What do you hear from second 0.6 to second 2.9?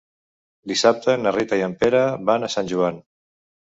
Dissabte na Rita i en Pere van a Sant